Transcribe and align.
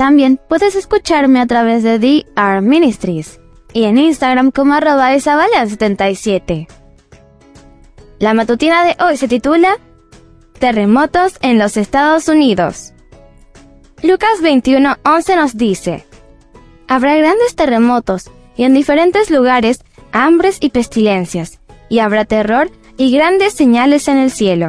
También 0.00 0.40
puedes 0.48 0.76
escucharme 0.76 1.42
a 1.42 1.46
través 1.46 1.82
de 1.82 1.98
DR 1.98 2.62
Ministries 2.62 3.38
y 3.74 3.84
en 3.84 3.98
Instagram 3.98 4.50
como 4.50 4.72
arroba 4.72 5.10
77 5.20 6.68
La 8.18 8.32
matutina 8.32 8.82
de 8.82 8.96
hoy 9.04 9.18
se 9.18 9.28
titula 9.28 9.76
Terremotos 10.58 11.34
en 11.42 11.58
los 11.58 11.76
Estados 11.76 12.28
Unidos. 12.28 12.94
Lucas 14.02 14.40
21:11 14.40 15.36
nos 15.36 15.58
dice, 15.58 16.06
Habrá 16.88 17.16
grandes 17.16 17.54
terremotos 17.54 18.30
y 18.56 18.64
en 18.64 18.72
diferentes 18.72 19.30
lugares 19.30 19.84
hambres 20.12 20.56
y 20.62 20.70
pestilencias, 20.70 21.60
y 21.90 21.98
habrá 21.98 22.24
terror 22.24 22.70
y 22.96 23.12
grandes 23.12 23.52
señales 23.52 24.08
en 24.08 24.16
el 24.16 24.30
cielo. 24.30 24.68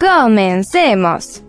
Comencemos. 0.00 1.42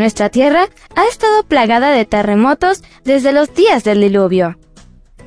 Nuestra 0.00 0.30
Tierra 0.30 0.66
ha 0.96 1.04
estado 1.04 1.42
plagada 1.42 1.90
de 1.90 2.06
terremotos 2.06 2.82
desde 3.04 3.32
los 3.32 3.52
días 3.52 3.84
del 3.84 4.00
diluvio. 4.00 4.58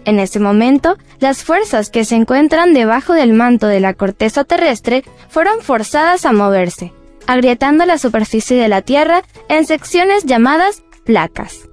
En 0.04 0.18
ese 0.18 0.40
momento, 0.40 0.98
las 1.20 1.44
fuerzas 1.44 1.92
que 1.92 2.06
se 2.06 2.16
encuentran 2.16 2.74
debajo 2.74 3.14
del 3.14 3.34
manto 3.34 3.68
de 3.68 3.80
la 3.80 3.94
corteza 3.94 4.46
terrestre 4.46 5.04
fueron 5.30 5.62
forzadas 5.62 6.26
a 6.26 6.34
moverse, 6.34 6.92
agrietando 7.28 7.86
la 7.86 8.00
superficie 8.00 8.58
de 8.58 8.68
la 8.68 8.82
Tierra 8.82 9.22
en 9.48 9.68
secciones 9.68 10.24
llamadas 10.24 10.82
placas. 11.06 11.70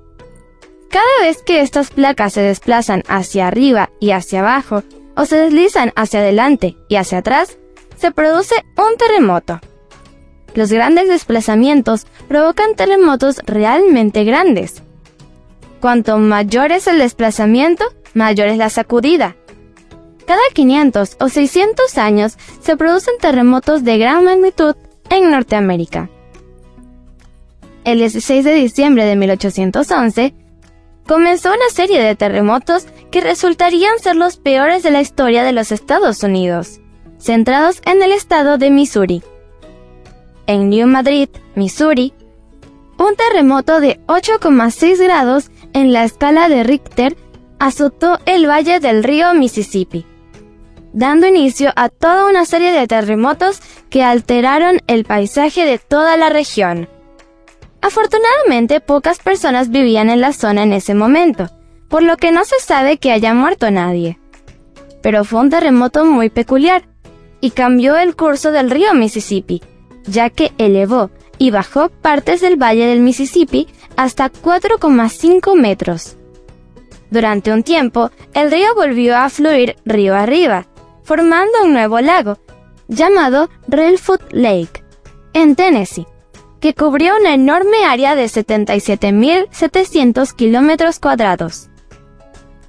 Cada 0.91 1.21
vez 1.23 1.43
que 1.43 1.63
estas 1.63 1.89
placas 1.89 2.35
se 2.35 2.43
desplazan 2.43 3.03
hacia 3.09 3.47
arriba 3.47 3.89
y 3.99 4.11
hacia 4.11 4.41
abajo, 4.41 4.83
o 5.17 5.25
se 5.25 5.37
deslizan 5.37 5.95
hacia 5.97 6.21
adelante 6.21 6.77
y 6.91 6.97
hacia 6.97 7.17
atrás, 7.17 7.57
se 7.97 8.11
produce 8.11 8.57
un 8.77 8.99
terremoto. 8.99 9.59
Los 10.55 10.73
grandes 10.73 11.09
desplazamientos 11.09 12.07
provocan 12.29 12.75
terremotos 12.75 13.41
realmente 13.47 14.25
grandes. 14.25 14.83
Cuanto 15.81 16.19
mayor 16.19 16.73
es 16.73 16.87
el 16.87 16.99
desplazamiento, 16.99 17.85
mayor 18.15 18.49
es 18.49 18.59
la 18.59 18.69
sacudida. 18.69 19.37
Cada 20.27 20.41
500 20.53 21.17
o 21.21 21.29
600 21.29 21.99
años 21.99 22.37
se 22.61 22.77
producen 22.77 23.15
terremotos 23.21 23.85
de 23.85 23.99
gran 23.99 24.25
magnitud 24.25 24.75
en 25.09 25.31
Norteamérica. 25.31 26.11
El 27.85 27.99
16 27.99 28.45
de 28.45 28.55
diciembre 28.55 29.05
de 29.05 29.17
1811, 29.17 30.35
comenzó 31.07 31.49
una 31.49 31.71
serie 31.73 32.01
de 32.01 32.15
terremotos 32.15 32.87
que 33.11 33.21
resultarían 33.21 33.99
ser 33.99 34.17
los 34.17 34.37
peores 34.37 34.83
de 34.83 34.91
la 34.91 35.01
historia 35.01 35.43
de 35.43 35.53
los 35.53 35.73
Estados 35.73 36.23
Unidos, 36.23 36.81
centrados 37.19 37.81
en 37.87 38.03
el 38.03 38.13
estado 38.13 38.59
de 38.59 38.71
Missouri 38.71 39.23
en 40.51 40.69
New 40.69 40.87
Madrid, 40.87 41.29
Missouri, 41.55 42.13
un 42.99 43.17
terremoto 43.17 43.81
de 43.81 44.01
8,6 44.07 45.03
grados 45.03 45.51
en 45.73 45.93
la 45.93 46.05
escala 46.05 46.49
de 46.49 46.65
Richter 46.65 47.17
azotó 47.59 48.19
el 48.27 48.49
valle 48.49 48.81
del 48.81 49.05
río 49.05 49.33
Mississippi, 49.33 50.05
dando 50.93 51.27
inicio 51.27 51.73
a 51.77 51.89
toda 51.89 52.27
una 52.27 52.45
serie 52.45 52.73
de 52.73 52.87
terremotos 52.87 53.61
que 53.91 54.03
alteraron 54.03 54.81
el 54.87 55.05
paisaje 55.05 55.65
de 55.65 55.79
toda 55.79 56.17
la 56.17 56.29
región. 56.31 56.89
Afortunadamente, 57.81 58.81
pocas 58.81 59.19
personas 59.19 59.71
vivían 59.71 60.11
en 60.11 60.21
la 60.21 60.33
zona 60.33 60.65
en 60.65 60.73
ese 60.73 60.95
momento, 60.95 61.49
por 61.89 62.03
lo 62.03 62.17
que 62.17 62.33
no 62.33 62.45
se 62.45 62.61
sabe 62.61 62.99
que 62.99 63.13
haya 63.13 63.35
muerto 63.35 63.71
nadie. 63.71 64.19
Pero 65.01 65.25
fue 65.25 65.41
un 65.41 65.51
terremoto 65.51 66.05
muy 66.05 66.29
peculiar, 66.29 66.83
y 67.41 67.53
cambió 67.53 67.97
el 67.97 68.17
curso 68.17 68.53
del 68.53 68.71
río 68.71 68.93
Mississippi, 68.93 69.63
ya 70.07 70.31
que 70.31 70.53
elevó 70.59 71.11
y 71.39 71.51
bajó 71.51 71.89
partes 71.89 72.41
del 72.41 72.57
valle 72.57 72.87
del 72.87 73.01
Mississippi 73.01 73.69
hasta 73.97 74.31
4,5 74.31 75.55
metros. 75.55 76.17
Durante 77.11 77.53
un 77.53 77.63
tiempo, 77.63 78.11
el 78.35 78.51
río 78.51 78.75
volvió 78.75 79.17
a 79.17 79.31
fluir 79.31 79.77
río 79.85 80.15
arriba, 80.15 80.67
formando 81.03 81.65
un 81.65 81.73
nuevo 81.73 82.01
lago, 82.01 82.39
llamado 82.89 83.49
Reelfoot 83.69 84.23
Lake, 84.33 84.85
en 85.33 85.57
Tennessee, 85.57 86.07
que 86.61 86.75
cubrió 86.75 87.17
una 87.19 87.35
enorme 87.35 87.85
área 87.85 88.15
de 88.15 88.27
77.700 88.27 90.35
kilómetros 90.35 91.01
cuadrados. 91.01 91.69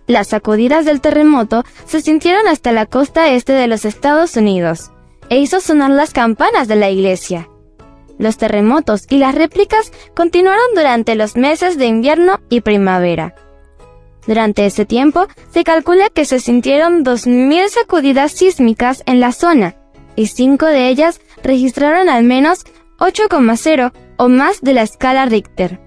Las 0.07 0.29
sacudidas 0.29 0.85
del 0.85 1.01
terremoto 1.01 1.63
se 1.85 2.01
sintieron 2.01 2.47
hasta 2.47 2.71
la 2.71 2.85
costa 2.85 3.29
este 3.29 3.51
de 3.53 3.67
los 3.67 3.85
Estados 3.85 4.37
Unidos, 4.37 4.91
e 5.31 5.37
hizo 5.37 5.61
sonar 5.61 5.91
las 5.91 6.11
campanas 6.11 6.67
de 6.67 6.75
la 6.75 6.89
iglesia. 6.89 7.47
Los 8.19 8.37
terremotos 8.37 9.05
y 9.09 9.17
las 9.17 9.33
réplicas 9.33 9.93
continuaron 10.13 10.75
durante 10.75 11.15
los 11.15 11.37
meses 11.37 11.77
de 11.77 11.85
invierno 11.85 12.41
y 12.49 12.59
primavera. 12.59 13.33
Durante 14.27 14.65
ese 14.65 14.85
tiempo, 14.85 15.27
se 15.49 15.63
calcula 15.63 16.09
que 16.09 16.25
se 16.25 16.41
sintieron 16.41 17.05
2.000 17.05 17.69
sacudidas 17.69 18.33
sísmicas 18.33 19.03
en 19.05 19.21
la 19.21 19.31
zona, 19.31 19.77
y 20.17 20.27
cinco 20.27 20.65
de 20.65 20.89
ellas 20.89 21.21
registraron 21.43 22.09
al 22.09 22.25
menos 22.25 22.65
8,0 22.99 23.93
o 24.17 24.27
más 24.27 24.59
de 24.59 24.73
la 24.73 24.81
escala 24.81 25.25
Richter. 25.27 25.79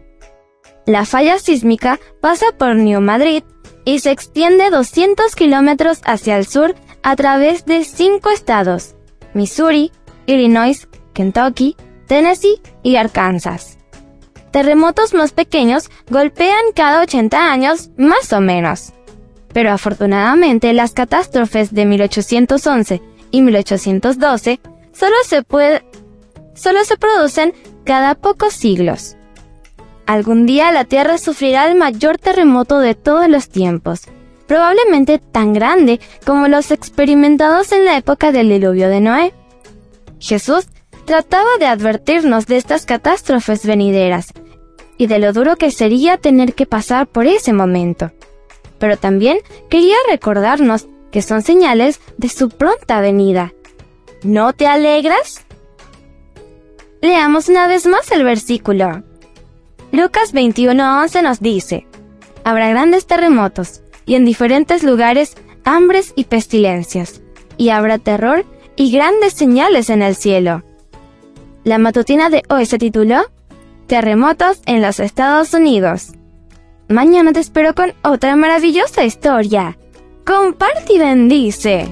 La 0.86 1.04
falla 1.04 1.38
sísmica 1.38 2.00
pasa 2.22 2.46
por 2.58 2.76
New 2.76 3.02
Madrid 3.02 3.44
y 3.84 3.98
se 3.98 4.10
extiende 4.10 4.70
200 4.70 5.36
kilómetros 5.36 6.00
hacia 6.06 6.38
el 6.38 6.46
sur 6.46 6.74
a 7.02 7.14
través 7.14 7.66
de 7.66 7.84
cinco 7.84 8.30
estados, 8.30 8.93
Missouri, 9.34 9.92
Illinois, 10.26 10.88
Kentucky, 11.12 11.76
Tennessee 12.06 12.60
y 12.82 12.96
Arkansas. 12.96 13.78
Terremotos 14.50 15.14
más 15.14 15.32
pequeños 15.32 15.90
golpean 16.08 16.72
cada 16.74 17.02
80 17.02 17.50
años 17.50 17.90
más 17.96 18.32
o 18.32 18.40
menos. 18.40 18.92
Pero 19.52 19.72
afortunadamente 19.72 20.72
las 20.72 20.92
catástrofes 20.92 21.74
de 21.74 21.86
1811 21.86 23.02
y 23.30 23.42
1812 23.42 24.60
solo 24.92 25.14
se, 25.24 25.44
solo 26.54 26.84
se 26.84 26.96
producen 26.96 27.52
cada 27.84 28.14
pocos 28.14 28.52
siglos. 28.52 29.16
Algún 30.06 30.46
día 30.46 30.70
la 30.70 30.84
Tierra 30.84 31.18
sufrirá 31.18 31.66
el 31.66 31.76
mayor 31.76 32.18
terremoto 32.18 32.78
de 32.78 32.94
todos 32.94 33.28
los 33.28 33.48
tiempos, 33.48 34.02
probablemente 34.46 35.18
tan 35.18 35.52
grande 35.52 36.00
como 36.24 36.48
los 36.48 36.70
experimentados 36.70 37.72
en 37.72 37.84
la 37.84 37.96
época 37.96 38.32
del 38.32 38.48
diluvio 38.48 38.88
de 38.88 39.00
Noé. 39.00 39.34
Jesús 40.18 40.66
trataba 41.04 41.48
de 41.58 41.66
advertirnos 41.66 42.46
de 42.46 42.56
estas 42.56 42.86
catástrofes 42.86 43.66
venideras 43.66 44.32
y 44.96 45.06
de 45.06 45.18
lo 45.18 45.32
duro 45.32 45.56
que 45.56 45.70
sería 45.70 46.16
tener 46.16 46.54
que 46.54 46.66
pasar 46.66 47.06
por 47.06 47.26
ese 47.26 47.52
momento. 47.52 48.12
Pero 48.78 48.96
también 48.96 49.38
quería 49.68 49.96
recordarnos 50.08 50.86
que 51.10 51.22
son 51.22 51.42
señales 51.42 52.00
de 52.16 52.28
su 52.28 52.48
pronta 52.48 53.00
venida. 53.00 53.52
¿No 54.22 54.52
te 54.52 54.66
alegras? 54.66 55.44
Leamos 57.00 57.48
una 57.48 57.66
vez 57.66 57.86
más 57.86 58.10
el 58.10 58.24
versículo. 58.24 59.02
Lucas 59.92 60.32
21:11 60.32 61.22
nos 61.22 61.40
dice, 61.40 61.86
Habrá 62.44 62.68
grandes 62.68 63.06
terremotos, 63.06 63.82
y 64.06 64.14
en 64.14 64.24
diferentes 64.24 64.82
lugares 64.82 65.36
hambres 65.64 66.12
y 66.16 66.24
pestilencias, 66.24 67.22
y 67.56 67.70
habrá 67.70 67.98
terror 67.98 68.44
y 68.76 68.90
grandes 68.90 69.32
señales 69.32 69.90
en 69.90 70.02
el 70.02 70.16
cielo. 70.16 70.62
La 71.64 71.78
matutina 71.78 72.28
de 72.28 72.42
hoy 72.48 72.66
se 72.66 72.78
tituló 72.78 73.22
Terremotos 73.86 74.60
en 74.66 74.82
los 74.82 75.00
Estados 75.00 75.54
Unidos. 75.54 76.12
Mañana 76.88 77.32
te 77.32 77.40
espero 77.40 77.74
con 77.74 77.94
otra 78.02 78.36
maravillosa 78.36 79.04
historia. 79.04 79.78
Comparte 80.24 80.94
y 80.94 80.98
bendice. 80.98 81.88